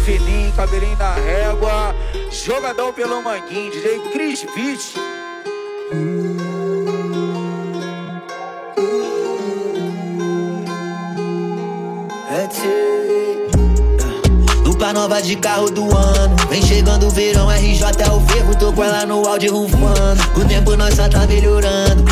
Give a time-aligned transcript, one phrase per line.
[0.00, 1.94] fininho, cabelinho na régua.
[2.30, 4.94] Jogadão pelo manguinho, DJ Chris Beach.
[14.64, 16.36] Lupa nova de carro do ano.
[16.48, 18.56] Vem chegando o verão, RJ é o ferro.
[18.58, 20.22] Tô com ela no áudio rufando.
[20.36, 22.04] O tempo nós só tá melhorando.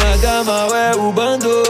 [0.44, 1.65] Mal é o bando.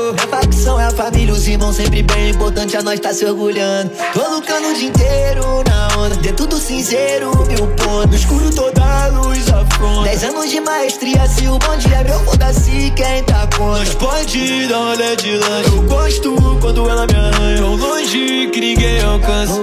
[0.67, 2.31] É a família, os irmãos sempre bem.
[2.31, 3.91] Importante a nós tá se orgulhando.
[4.13, 6.17] Tô lucrando o dia inteiro na onda.
[6.17, 8.11] De tudo cinzeiro, mil pontos.
[8.11, 10.03] No escuro toda a luz afronta.
[10.03, 13.79] Dez anos de maestria, se o bonde é meu, foda-se quem tá contra.
[13.79, 15.71] Nós pode dar um olhada de lanche.
[15.73, 17.61] Eu gosto quando ela me arranha.
[17.63, 19.55] Longe que ninguém alcança.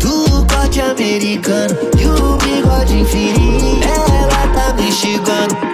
[0.00, 3.80] Do corte americano e o bigode fininho.
[3.84, 5.71] Ela tá me chegando.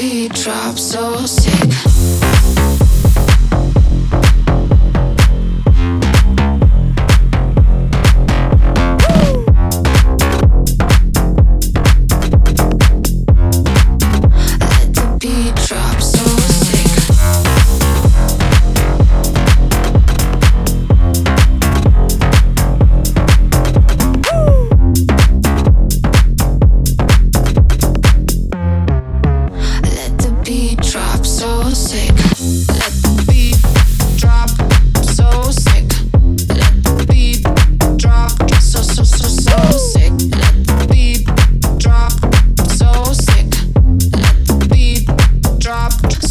[0.00, 2.69] beat drops so sick.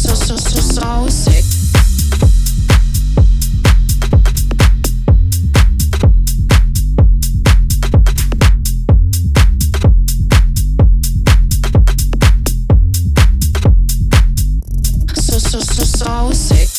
[0.00, 1.59] so so so so sick.
[16.00, 16.69] so sick.